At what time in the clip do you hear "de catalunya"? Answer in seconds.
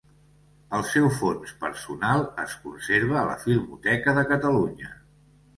4.21-4.91